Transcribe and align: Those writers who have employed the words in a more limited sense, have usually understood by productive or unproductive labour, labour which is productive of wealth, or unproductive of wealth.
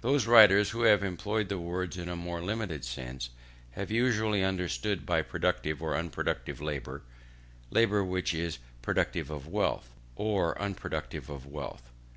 Those 0.00 0.26
writers 0.26 0.70
who 0.70 0.82
have 0.82 1.04
employed 1.04 1.48
the 1.48 1.60
words 1.60 1.96
in 1.96 2.08
a 2.08 2.16
more 2.16 2.42
limited 2.42 2.84
sense, 2.84 3.30
have 3.70 3.88
usually 3.88 4.42
understood 4.42 5.06
by 5.06 5.22
productive 5.22 5.80
or 5.80 5.94
unproductive 5.94 6.60
labour, 6.60 7.02
labour 7.70 8.02
which 8.02 8.34
is 8.34 8.58
productive 8.82 9.30
of 9.30 9.46
wealth, 9.46 9.88
or 10.16 10.60
unproductive 10.60 11.30
of 11.30 11.46
wealth. 11.46 11.92